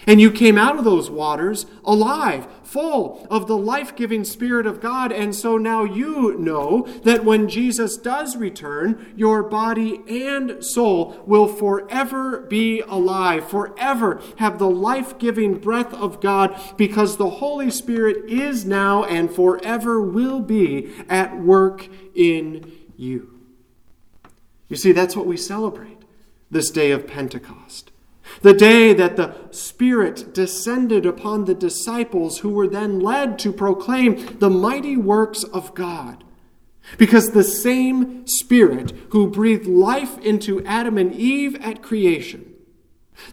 And 0.06 0.20
you 0.20 0.30
came 0.30 0.56
out 0.56 0.78
of 0.78 0.84
those 0.84 1.10
waters 1.10 1.66
alive, 1.84 2.46
full 2.62 3.26
of 3.30 3.46
the 3.46 3.56
life 3.56 3.94
giving 3.94 4.24
Spirit 4.24 4.66
of 4.66 4.80
God. 4.80 5.12
And 5.12 5.34
so 5.34 5.58
now 5.58 5.84
you 5.84 6.38
know 6.38 6.86
that 7.04 7.24
when 7.24 7.48
Jesus 7.48 7.96
does 7.96 8.36
return, 8.36 9.12
your 9.14 9.42
body 9.42 10.00
and 10.08 10.64
soul 10.64 11.22
will 11.26 11.46
forever 11.46 12.40
be 12.40 12.80
alive, 12.80 13.48
forever 13.48 14.22
have 14.38 14.58
the 14.58 14.70
life 14.70 15.18
giving 15.18 15.58
breath 15.58 15.92
of 15.92 16.20
God, 16.20 16.58
because 16.76 17.16
the 17.16 17.30
Holy 17.30 17.70
Spirit 17.70 18.30
is 18.30 18.64
now 18.64 19.04
and 19.04 19.30
forever 19.30 20.00
will 20.00 20.40
be 20.40 20.92
at 21.08 21.38
work 21.38 21.88
in 22.14 22.72
you. 22.96 23.40
You 24.68 24.76
see, 24.76 24.92
that's 24.92 25.16
what 25.16 25.26
we 25.26 25.36
celebrate 25.36 25.98
this 26.50 26.70
day 26.70 26.90
of 26.90 27.06
Pentecost. 27.06 27.89
The 28.42 28.54
day 28.54 28.92
that 28.94 29.16
the 29.16 29.34
Spirit 29.50 30.32
descended 30.32 31.04
upon 31.04 31.44
the 31.44 31.54
disciples 31.54 32.38
who 32.38 32.50
were 32.50 32.68
then 32.68 33.00
led 33.00 33.38
to 33.40 33.52
proclaim 33.52 34.38
the 34.38 34.50
mighty 34.50 34.96
works 34.96 35.44
of 35.44 35.74
God. 35.74 36.24
Because 36.96 37.30
the 37.30 37.44
same 37.44 38.26
Spirit 38.26 38.92
who 39.10 39.30
breathed 39.30 39.66
life 39.66 40.18
into 40.18 40.64
Adam 40.64 40.96
and 40.98 41.14
Eve 41.14 41.56
at 41.56 41.82
creation 41.82 42.49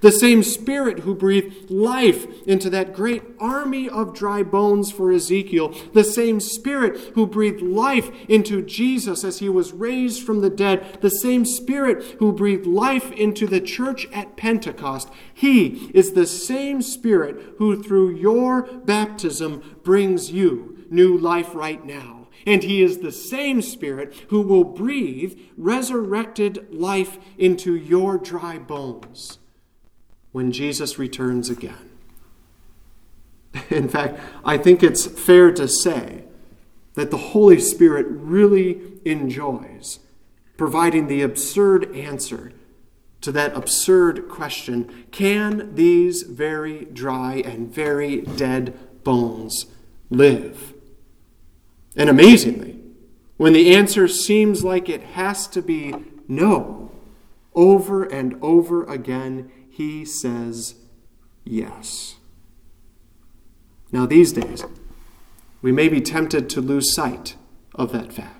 the 0.01 0.11
same 0.11 0.43
Spirit 0.43 0.99
who 0.99 1.15
breathed 1.15 1.69
life 1.69 2.27
into 2.47 2.69
that 2.69 2.93
great 2.93 3.23
army 3.39 3.89
of 3.89 4.13
dry 4.13 4.43
bones 4.43 4.91
for 4.91 5.11
Ezekiel. 5.11 5.73
The 5.93 6.03
same 6.03 6.39
Spirit 6.39 6.97
who 7.15 7.25
breathed 7.27 7.61
life 7.61 8.11
into 8.27 8.61
Jesus 8.61 9.23
as 9.23 9.39
he 9.39 9.49
was 9.49 9.73
raised 9.73 10.23
from 10.23 10.41
the 10.41 10.49
dead. 10.49 10.99
The 11.01 11.09
same 11.09 11.45
Spirit 11.45 12.03
who 12.19 12.31
breathed 12.31 12.65
life 12.65 13.11
into 13.11 13.47
the 13.47 13.61
church 13.61 14.07
at 14.11 14.37
Pentecost. 14.37 15.09
He 15.33 15.91
is 15.93 16.13
the 16.13 16.27
same 16.27 16.81
Spirit 16.81 17.55
who, 17.57 17.81
through 17.81 18.15
your 18.15 18.63
baptism, 18.63 19.79
brings 19.83 20.31
you 20.31 20.85
new 20.89 21.17
life 21.17 21.53
right 21.53 21.83
now. 21.85 22.27
And 22.45 22.63
he 22.63 22.81
is 22.81 22.99
the 22.99 23.11
same 23.11 23.61
Spirit 23.61 24.13
who 24.29 24.41
will 24.41 24.63
breathe 24.63 25.37
resurrected 25.57 26.73
life 26.73 27.17
into 27.37 27.75
your 27.75 28.17
dry 28.17 28.57
bones 28.57 29.39
when 30.31 30.51
Jesus 30.51 30.99
returns 30.99 31.49
again. 31.49 31.89
In 33.69 33.89
fact, 33.89 34.19
I 34.45 34.57
think 34.57 34.83
it's 34.83 35.05
fair 35.05 35.51
to 35.53 35.67
say 35.67 36.23
that 36.95 37.11
the 37.11 37.17
Holy 37.17 37.59
Spirit 37.59 38.07
really 38.09 38.81
enjoys 39.05 39.99
providing 40.57 41.07
the 41.07 41.21
absurd 41.21 41.95
answer 41.95 42.51
to 43.21 43.31
that 43.31 43.55
absurd 43.55 44.27
question 44.29 45.05
can 45.11 45.73
these 45.75 46.23
very 46.23 46.85
dry 46.85 47.41
and 47.45 47.73
very 47.73 48.21
dead 48.21 48.77
bones 49.03 49.65
live? 50.09 50.73
And 51.95 52.09
amazingly, 52.09 52.79
when 53.37 53.53
the 53.53 53.75
answer 53.75 54.07
seems 54.07 54.63
like 54.63 54.89
it 54.89 55.01
has 55.01 55.47
to 55.47 55.61
be 55.61 55.93
no, 56.27 56.91
over 57.53 58.03
and 58.03 58.37
over 58.41 58.83
again, 58.85 59.51
he 59.77 60.03
says 60.03 60.73
yes. 61.45 62.15
Now, 63.91 64.07
these 64.07 64.33
days, 64.33 64.65
we 65.61 65.71
may 65.71 65.87
be 65.87 66.01
tempted 66.01 66.49
to 66.49 66.61
lose 66.61 66.95
sight 66.95 67.35
of 67.75 67.91
that 67.91 68.11
fact. 68.11 68.36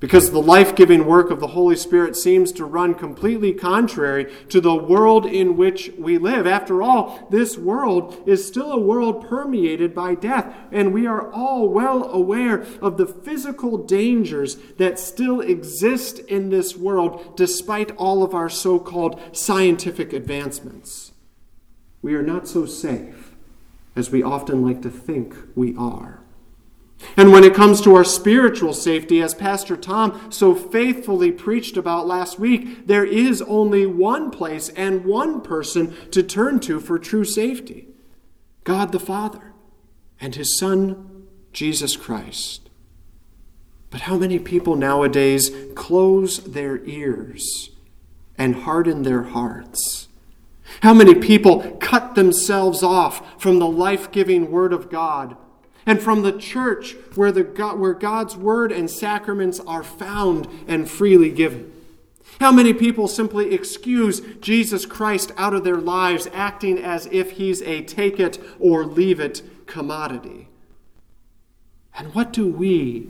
Because 0.00 0.30
the 0.30 0.40
life 0.40 0.76
giving 0.76 1.06
work 1.06 1.32
of 1.32 1.40
the 1.40 1.48
Holy 1.48 1.74
Spirit 1.74 2.14
seems 2.14 2.52
to 2.52 2.64
run 2.64 2.94
completely 2.94 3.52
contrary 3.52 4.32
to 4.48 4.60
the 4.60 4.76
world 4.76 5.26
in 5.26 5.56
which 5.56 5.90
we 5.98 6.18
live. 6.18 6.46
After 6.46 6.82
all, 6.82 7.26
this 7.32 7.58
world 7.58 8.16
is 8.24 8.46
still 8.46 8.70
a 8.70 8.78
world 8.78 9.26
permeated 9.26 9.96
by 9.96 10.14
death, 10.14 10.54
and 10.70 10.94
we 10.94 11.04
are 11.04 11.32
all 11.32 11.68
well 11.68 12.04
aware 12.12 12.64
of 12.80 12.96
the 12.96 13.06
physical 13.06 13.76
dangers 13.76 14.54
that 14.76 15.00
still 15.00 15.40
exist 15.40 16.20
in 16.20 16.50
this 16.50 16.76
world 16.76 17.36
despite 17.36 17.90
all 17.96 18.22
of 18.22 18.34
our 18.34 18.48
so 18.48 18.78
called 18.78 19.20
scientific 19.36 20.12
advancements. 20.12 21.10
We 22.02 22.14
are 22.14 22.22
not 22.22 22.46
so 22.46 22.66
safe 22.66 23.34
as 23.96 24.12
we 24.12 24.22
often 24.22 24.64
like 24.64 24.80
to 24.82 24.90
think 24.90 25.34
we 25.56 25.74
are. 25.76 26.20
And 27.16 27.32
when 27.32 27.44
it 27.44 27.54
comes 27.54 27.80
to 27.82 27.94
our 27.94 28.04
spiritual 28.04 28.72
safety, 28.72 29.22
as 29.22 29.34
Pastor 29.34 29.76
Tom 29.76 30.30
so 30.30 30.54
faithfully 30.54 31.30
preached 31.30 31.76
about 31.76 32.06
last 32.06 32.38
week, 32.38 32.86
there 32.86 33.04
is 33.04 33.42
only 33.42 33.86
one 33.86 34.30
place 34.30 34.68
and 34.70 35.04
one 35.04 35.40
person 35.40 35.94
to 36.10 36.22
turn 36.22 36.60
to 36.60 36.80
for 36.80 36.98
true 36.98 37.24
safety 37.24 37.88
God 38.64 38.92
the 38.92 39.00
Father 39.00 39.54
and 40.20 40.34
His 40.34 40.58
Son, 40.58 41.26
Jesus 41.52 41.96
Christ. 41.96 42.68
But 43.90 44.02
how 44.02 44.18
many 44.18 44.38
people 44.38 44.76
nowadays 44.76 45.50
close 45.74 46.38
their 46.38 46.84
ears 46.84 47.70
and 48.36 48.54
harden 48.54 49.02
their 49.02 49.22
hearts? 49.22 50.08
How 50.82 50.92
many 50.92 51.14
people 51.14 51.78
cut 51.80 52.14
themselves 52.14 52.82
off 52.82 53.40
from 53.40 53.58
the 53.58 53.66
life 53.66 54.12
giving 54.12 54.50
Word 54.50 54.72
of 54.72 54.90
God? 54.90 55.36
And 55.88 56.02
from 56.02 56.20
the 56.20 56.32
church 56.32 56.96
where, 57.14 57.32
the 57.32 57.42
God, 57.42 57.78
where 57.78 57.94
God's 57.94 58.36
word 58.36 58.70
and 58.70 58.90
sacraments 58.90 59.58
are 59.60 59.82
found 59.82 60.46
and 60.68 60.88
freely 60.88 61.30
given. 61.30 61.72
How 62.40 62.52
many 62.52 62.74
people 62.74 63.08
simply 63.08 63.54
excuse 63.54 64.20
Jesus 64.42 64.84
Christ 64.84 65.32
out 65.38 65.54
of 65.54 65.64
their 65.64 65.78
lives, 65.78 66.28
acting 66.34 66.78
as 66.78 67.06
if 67.10 67.32
he's 67.32 67.62
a 67.62 67.80
take 67.80 68.20
it 68.20 68.38
or 68.60 68.84
leave 68.84 69.18
it 69.18 69.42
commodity? 69.66 70.48
And 71.98 72.14
what 72.14 72.34
do 72.34 72.46
we, 72.46 73.08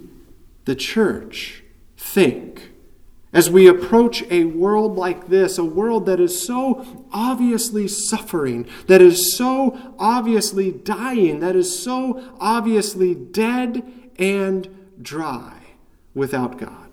the 0.65 0.77
church, 0.77 1.65
think 1.97 2.71
as 3.33 3.51
we 3.51 3.67
approach 3.67 4.23
a 4.31 4.45
world 4.45 4.97
like 4.97 5.29
this, 5.29 5.59
a 5.59 5.65
world 5.65 6.07
that 6.07 6.19
is 6.19 6.47
so 6.47 7.07
obviously 7.13 7.87
suffering, 7.87 8.67
that 8.87 9.03
is 9.03 9.37
so 9.37 9.95
obviously 9.99 10.73
dying, 10.73 11.41
that 11.41 11.55
is 11.55 11.79
so 11.79 12.35
obviously 12.41 13.15
dead 13.15 13.83
and 14.19 14.69
dry 15.03 15.63
without 16.15 16.59
God. 16.59 16.88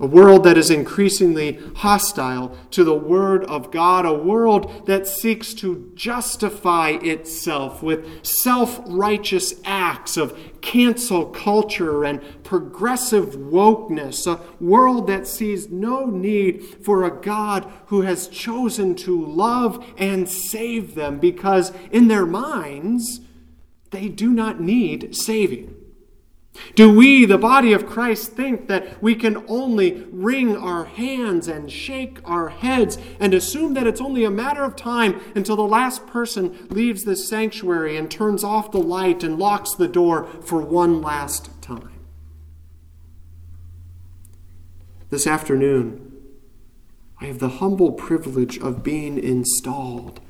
A 0.00 0.06
world 0.06 0.44
that 0.44 0.56
is 0.56 0.70
increasingly 0.70 1.60
hostile 1.76 2.56
to 2.70 2.84
the 2.84 2.94
Word 2.94 3.44
of 3.44 3.70
God, 3.70 4.06
a 4.06 4.14
world 4.14 4.86
that 4.86 5.06
seeks 5.06 5.52
to 5.54 5.92
justify 5.94 6.92
itself 7.02 7.82
with 7.82 8.24
self 8.24 8.80
righteous 8.86 9.60
acts 9.62 10.16
of 10.16 10.38
cancel 10.62 11.26
culture 11.26 12.02
and 12.02 12.22
progressive 12.44 13.34
wokeness, 13.36 14.26
a 14.26 14.40
world 14.58 15.06
that 15.08 15.26
sees 15.26 15.68
no 15.68 16.06
need 16.06 16.64
for 16.82 17.04
a 17.04 17.20
God 17.20 17.70
who 17.86 18.00
has 18.00 18.26
chosen 18.26 18.94
to 18.94 19.22
love 19.22 19.84
and 19.98 20.26
save 20.26 20.94
them 20.94 21.18
because, 21.18 21.72
in 21.92 22.08
their 22.08 22.24
minds, 22.24 23.20
they 23.90 24.08
do 24.08 24.30
not 24.30 24.62
need 24.62 25.14
saving. 25.14 25.79
Do 26.74 26.92
we, 26.92 27.24
the 27.24 27.38
body 27.38 27.72
of 27.72 27.86
Christ, 27.86 28.32
think 28.32 28.68
that 28.68 29.02
we 29.02 29.14
can 29.14 29.44
only 29.48 30.04
wring 30.10 30.56
our 30.56 30.84
hands 30.84 31.48
and 31.48 31.70
shake 31.70 32.18
our 32.24 32.48
heads 32.48 32.98
and 33.18 33.34
assume 33.34 33.74
that 33.74 33.86
it's 33.86 34.00
only 34.00 34.24
a 34.24 34.30
matter 34.30 34.64
of 34.64 34.76
time 34.76 35.20
until 35.34 35.56
the 35.56 35.62
last 35.62 36.06
person 36.06 36.68
leaves 36.68 37.04
this 37.04 37.28
sanctuary 37.28 37.96
and 37.96 38.10
turns 38.10 38.44
off 38.44 38.72
the 38.72 38.78
light 38.78 39.22
and 39.22 39.38
locks 39.38 39.74
the 39.74 39.88
door 39.88 40.26
for 40.42 40.60
one 40.60 41.00
last 41.00 41.50
time? 41.62 41.92
This 45.10 45.26
afternoon, 45.26 46.12
I 47.20 47.26
have 47.26 47.38
the 47.38 47.48
humble 47.48 47.92
privilege 47.92 48.58
of 48.58 48.82
being 48.82 49.18
installed 49.18 50.20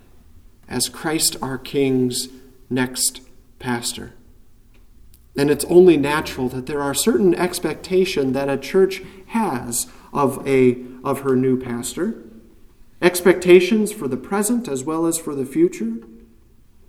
as 0.69 0.89
Christ 0.89 1.37
our 1.43 1.59
King's 1.59 2.29
next 2.69 3.21
pastor. 3.59 4.15
And 5.37 5.51
it's 5.51 5.65
only 5.67 5.97
natural 5.97 6.49
that 6.49 6.67
there 6.67 6.83
are 6.83 6.95
certain 6.95 7.35
expectation 7.35 8.33
that 8.33 8.49
a 8.49 8.59
church 8.59 9.03
has 9.27 9.87
of 10.13 10.47
a 10.47 10.83
of 11.05 11.21
her 11.21 11.37
new 11.37 11.59
pastor. 11.59 12.23
Expectations 13.01 13.93
for 13.93 14.09
the 14.09 14.17
present 14.17 14.69
as 14.69 14.85
well 14.85 15.07
as 15.07 15.19
for 15.19 15.35
the 15.35 15.47
future. 15.47 15.99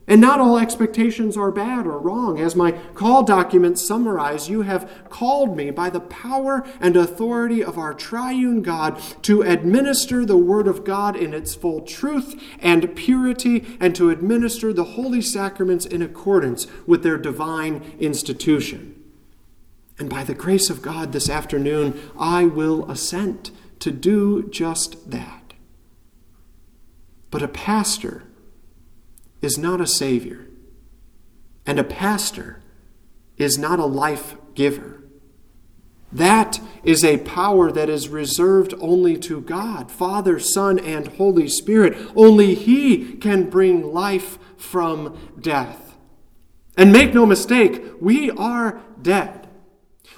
And 0.08 0.20
not 0.20 0.40
all 0.40 0.58
expectations 0.58 1.38
are 1.38 1.52
bad 1.52 1.86
or 1.86 2.00
wrong. 2.00 2.40
As 2.40 2.56
my 2.56 2.72
call 2.96 3.24
documents 3.24 3.88
summarize, 3.88 4.50
you 4.50 4.64
have 4.64 4.90
called 5.10 5.56
me 5.56 5.70
by 5.70 5.90
the 5.90 6.00
power 6.00 6.66
and 6.80 6.98
authority 6.98 7.64
of 7.64 7.78
our 7.78 7.94
triune 7.94 8.62
God 8.62 9.00
to 9.22 9.44
administer 9.44 10.26
the 10.26 10.38
Word 10.38 10.68
of 10.68 10.84
God 10.84 11.16
in 11.16 11.34
its 11.34 11.54
full 11.54 11.82
truth 11.82 12.42
and 12.60 12.96
purity, 12.96 13.78
and 13.80 13.96
to 13.96 14.10
administer 14.10 14.74
the 14.74 14.84
holy 14.84 15.22
sacraments 15.22 15.86
in 15.86 16.02
accordance 16.02 16.68
with 16.88 17.04
their 17.04 17.18
divine 17.18 17.96
institution. 18.00 18.96
And 20.00 20.10
by 20.10 20.24
the 20.24 20.34
grace 20.34 20.70
of 20.72 20.82
God 20.82 21.12
this 21.12 21.30
afternoon, 21.30 22.02
I 22.20 22.46
will 22.46 22.90
assent 22.90 23.52
to 23.80 23.92
do 23.92 24.50
just 24.50 25.12
that. 25.12 25.54
But 27.30 27.44
a 27.44 27.48
pastor, 27.48 28.24
is 29.42 29.58
not 29.58 29.82
a 29.82 29.88
savior, 29.88 30.48
and 31.66 31.80
a 31.80 31.84
pastor 31.84 32.62
is 33.38 33.58
not 33.58 33.80
a 33.80 33.86
life 33.86 34.36
giver. 34.54 35.04
That 36.12 36.60
is 36.84 37.04
a 37.04 37.20
power 37.20 37.72
that 37.72 37.90
is 37.90 38.10
reserved 38.10 38.74
only 38.82 39.18
to 39.20 39.40
God, 39.42 39.90
Father, 39.90 40.40
Son, 40.40 40.78
and 40.78 41.08
Holy 41.08 41.48
Spirit. 41.48 41.98
Only 42.16 42.54
He 42.54 43.14
can 43.16 43.50
bring 43.50 43.94
life 43.94 44.38
from 44.58 45.18
death. 45.40 45.98
And 46.78 46.92
make 46.92 47.14
no 47.14 47.26
mistake, 47.26 47.84
we 48.00 48.30
are 48.32 48.82
dead. 49.02 49.48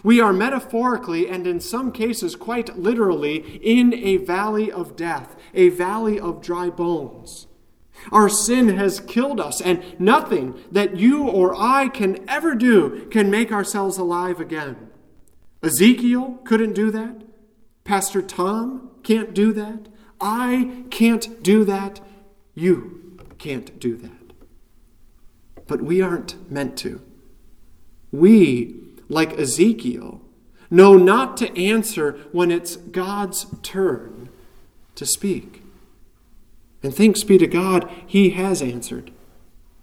We 0.03 0.19
are 0.19 0.33
metaphorically 0.33 1.29
and 1.29 1.47
in 1.47 1.59
some 1.59 1.91
cases 1.91 2.35
quite 2.35 2.77
literally 2.77 3.37
in 3.63 3.93
a 3.93 4.17
valley 4.17 4.71
of 4.71 4.95
death, 4.95 5.35
a 5.53 5.69
valley 5.69 6.19
of 6.19 6.41
dry 6.41 6.69
bones. 6.69 7.47
Our 8.11 8.29
sin 8.29 8.69
has 8.69 8.99
killed 8.99 9.39
us, 9.39 9.61
and 9.61 9.99
nothing 9.99 10.59
that 10.71 10.97
you 10.97 11.27
or 11.27 11.55
I 11.55 11.87
can 11.87 12.27
ever 12.29 12.55
do 12.55 13.07
can 13.11 13.29
make 13.31 13.51
ourselves 13.51 13.97
alive 13.97 14.39
again. 14.39 14.89
Ezekiel 15.61 16.39
couldn't 16.43 16.73
do 16.73 16.91
that. 16.91 17.23
Pastor 17.83 18.21
Tom 18.21 18.91
can't 19.03 19.33
do 19.33 19.53
that. 19.53 19.87
I 20.19 20.83
can't 20.89 21.41
do 21.43 21.63
that. 21.65 21.99
You 22.53 23.17
can't 23.37 23.79
do 23.79 23.95
that. 23.97 24.33
But 25.67 25.81
we 25.81 26.01
aren't 26.01 26.51
meant 26.51 26.77
to. 26.79 27.01
We, 28.11 28.75
like 29.09 29.37
Ezekiel, 29.39 30.21
know 30.69 30.95
not 30.95 31.37
to 31.37 31.59
answer 31.59 32.13
when 32.31 32.51
it's 32.51 32.75
God's 32.75 33.45
turn 33.63 34.29
to 34.95 35.05
speak. 35.05 35.62
And 36.83 36.93
thanks 36.93 37.23
be 37.23 37.37
to 37.37 37.47
God, 37.47 37.89
He 38.05 38.31
has 38.31 38.61
answered 38.61 39.11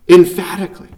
emphatically, 0.09 0.91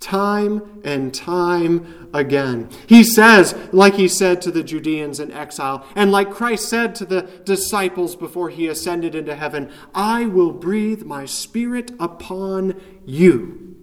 time 0.00 0.80
and 0.84 1.14
time 1.14 2.08
again. 2.12 2.68
He 2.86 3.04
says, 3.04 3.54
like 3.72 3.94
He 3.94 4.08
said 4.08 4.42
to 4.42 4.50
the 4.50 4.64
Judeans 4.64 5.20
in 5.20 5.30
exile, 5.30 5.86
and 5.94 6.10
like 6.10 6.30
Christ 6.30 6.68
said 6.68 6.94
to 6.96 7.04
the 7.04 7.22
disciples 7.44 8.16
before 8.16 8.50
He 8.50 8.66
ascended 8.66 9.14
into 9.14 9.36
heaven, 9.36 9.70
I 9.94 10.26
will 10.26 10.52
breathe 10.52 11.02
my 11.04 11.24
Spirit 11.24 11.92
upon 12.00 12.80
you, 13.06 13.76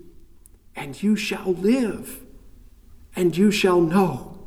and 0.75 1.01
you 1.01 1.15
shall 1.15 1.53
live, 1.53 2.25
and 3.15 3.37
you 3.37 3.49
shall 3.49 3.79
know 3.79 4.39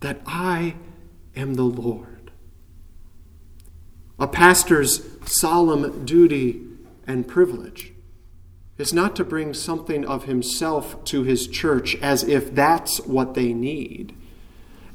that 0.00 0.20
I 0.26 0.76
am 1.36 1.54
the 1.54 1.64
Lord. 1.64 2.13
A 4.24 4.26
pastor's 4.26 5.02
solemn 5.26 6.06
duty 6.06 6.62
and 7.06 7.28
privilege 7.28 7.92
is 8.78 8.90
not 8.90 9.14
to 9.16 9.22
bring 9.22 9.52
something 9.52 10.02
of 10.06 10.24
himself 10.24 11.04
to 11.04 11.24
his 11.24 11.46
church 11.46 11.94
as 11.96 12.24
if 12.24 12.54
that's 12.54 13.02
what 13.02 13.34
they 13.34 13.52
need. 13.52 14.16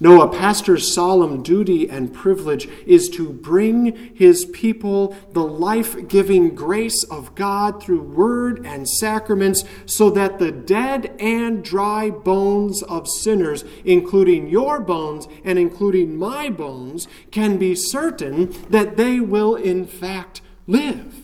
No, 0.02 0.22
a 0.22 0.30
pastor's 0.30 0.94
solemn 0.94 1.44
duty 1.44 1.90
and 1.90 2.14
privilege 2.14 2.70
is 2.86 3.10
to 3.10 3.30
bring 3.30 4.16
his 4.16 4.46
people 4.46 5.14
the 5.34 5.44
life 5.44 6.08
giving 6.08 6.56
grace 6.56 7.04
of 7.06 7.36
God 7.36 7.84
through 7.84 8.04
word 8.04 8.66
and 8.66 8.88
sacraments 8.88 9.66
so 9.86 10.10
that 10.12 10.40
the 10.40 10.54
dead 10.54 11.14
and 11.20 11.62
dry 11.62 12.10
bones 12.10 12.82
of 12.84 13.10
sinners, 13.10 13.66
including 13.84 14.48
your 14.48 14.80
bones 14.80 15.28
and 15.44 15.60
including 15.60 16.18
my 16.18 16.50
bones, 16.50 17.10
can 17.30 17.58
be 17.58 17.76
certain 17.76 18.56
that 18.70 18.96
they 18.96 19.20
will 19.20 19.56
in 19.56 19.86
fact 19.86 20.40
live. 20.66 21.24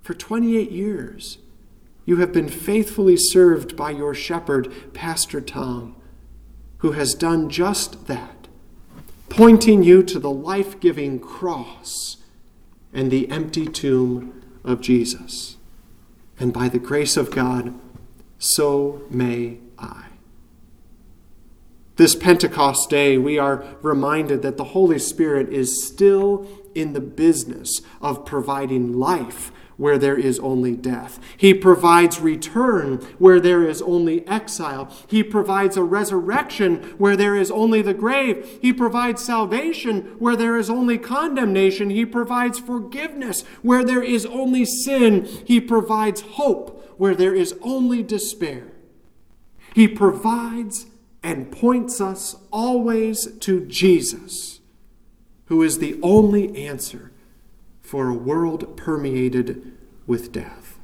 For 0.00 0.14
28 0.14 0.70
years, 0.70 1.36
you 2.06 2.16
have 2.16 2.32
been 2.32 2.48
faithfully 2.48 3.16
served 3.18 3.76
by 3.76 3.90
your 3.90 4.14
shepherd, 4.14 4.72
Pastor 4.94 5.42
Tom 5.42 5.96
who 6.78 6.92
has 6.92 7.14
done 7.14 7.48
just 7.48 8.06
that, 8.06 8.48
pointing 9.28 9.82
you 9.82 10.02
to 10.02 10.18
the 10.18 10.30
life 10.30 10.78
giving 10.80 11.18
cross 11.18 12.18
and 12.92 13.10
the 13.10 13.30
empty 13.30 13.66
tomb 13.66 14.42
of 14.64 14.80
Jesus. 14.80 15.56
And 16.38 16.52
by 16.52 16.68
the 16.68 16.78
grace 16.78 17.16
of 17.16 17.30
God, 17.30 17.74
so 18.38 19.02
may 19.10 19.58
I. 19.78 20.06
This 21.96 22.14
Pentecost 22.14 22.90
day, 22.90 23.16
we 23.16 23.38
are 23.38 23.64
reminded 23.80 24.42
that 24.42 24.58
the 24.58 24.64
Holy 24.64 24.98
Spirit 24.98 25.50
is 25.50 25.86
still 25.86 26.46
in 26.74 26.92
the 26.92 27.00
business 27.00 27.80
of 28.02 28.26
providing 28.26 28.92
life 28.92 29.50
where 29.76 29.98
there 29.98 30.18
is 30.18 30.38
only 30.38 30.74
death. 30.74 31.20
He 31.36 31.52
provides 31.52 32.20
return 32.20 32.96
where 33.18 33.40
there 33.40 33.68
is 33.68 33.82
only 33.82 34.26
exile. 34.26 34.92
He 35.06 35.22
provides 35.22 35.76
a 35.76 35.82
resurrection 35.82 36.94
where 36.98 37.16
there 37.16 37.36
is 37.36 37.50
only 37.50 37.82
the 37.82 37.94
grave. 37.94 38.58
He 38.62 38.72
provides 38.72 39.24
salvation 39.24 40.16
where 40.18 40.36
there 40.36 40.56
is 40.56 40.70
only 40.70 40.98
condemnation. 40.98 41.90
He 41.90 42.06
provides 42.06 42.58
forgiveness 42.58 43.42
where 43.62 43.84
there 43.84 44.02
is 44.02 44.24
only 44.26 44.64
sin. 44.64 45.26
He 45.44 45.60
provides 45.60 46.22
hope 46.22 46.94
where 46.96 47.14
there 47.14 47.34
is 47.34 47.54
only 47.62 48.02
despair. 48.02 48.72
He 49.74 49.86
provides 49.86 50.86
and 51.22 51.50
points 51.50 52.00
us 52.00 52.36
always 52.52 53.26
to 53.40 53.66
Jesus, 53.66 54.60
who 55.46 55.62
is 55.62 55.78
the 55.78 55.98
only 56.02 56.56
answer 56.66 57.10
for 57.86 58.08
a 58.08 58.14
world 58.14 58.76
permeated 58.76 59.72
with 60.06 60.32
death. 60.32 60.78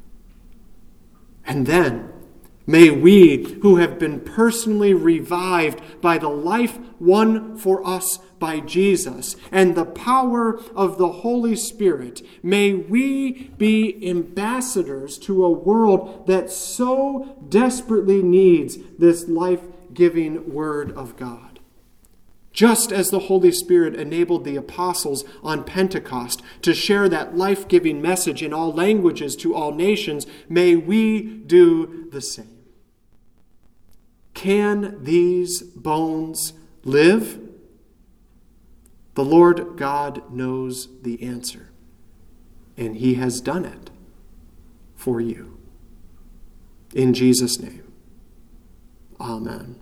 And 1.45 1.67
then, 1.67 2.13
may 2.67 2.91
we, 2.91 3.59
who 3.63 3.77
have 3.77 3.99
been 3.99 4.21
personally 4.21 4.95
revived 4.95 6.01
by 6.01 6.19
the 6.19 6.29
life 6.29 6.79
won 7.01 7.57
for 7.59 7.85
us 7.85 8.19
by 8.39 8.61
Jesus 8.61 9.35
and 9.51 9.75
the 9.75 9.85
power 9.85 10.61
of 10.77 10.99
the 10.99 11.09
Holy 11.09 11.57
Spirit, 11.57 12.23
may 12.43 12.73
we 12.73 13.51
be 13.59 14.09
ambassadors 14.09 15.19
to 15.19 15.45
a 15.45 15.51
world 15.51 16.27
that 16.29 16.51
so 16.51 17.37
desperately 17.49 18.23
needs 18.23 18.79
this 18.99 19.27
life 19.27 19.63
giving 19.93 20.55
Word 20.55 20.93
of 20.93 21.17
God. 21.17 21.52
Just 22.53 22.93
as 22.93 23.11
the 23.11 23.21
Holy 23.21 23.51
Spirit 23.51 23.95
enabled 23.95 24.45
the 24.45 24.57
apostles 24.57 25.25
on 25.43 25.65
Pentecost 25.65 26.43
to 26.61 26.75
share 26.75 27.09
that 27.09 27.37
life 27.37 27.67
giving 27.67 28.03
message 28.03 28.43
in 28.43 28.53
all 28.53 28.73
languages 28.73 29.35
to 29.37 29.55
all 29.55 29.73
nations, 29.73 30.27
may 30.49 30.77
we 30.77 31.23
do 31.23 32.09
the 32.11 32.21
same. 32.21 32.59
Can 34.35 35.03
these 35.03 35.63
bones 35.63 36.53
live? 36.85 37.41
The 39.15 39.25
Lord 39.25 39.77
God 39.77 40.31
knows 40.33 40.89
the 41.03 41.23
answer, 41.23 41.71
and 42.77 42.97
He 42.97 43.15
has 43.15 43.41
done 43.41 43.65
it 43.65 43.91
for 44.95 45.21
you. 45.21 45.59
In 46.95 47.15
Jesus' 47.15 47.59
name, 47.59 47.93
Amen. 49.21 49.82